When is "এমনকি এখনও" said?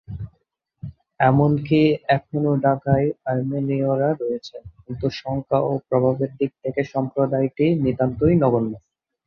1.19-2.53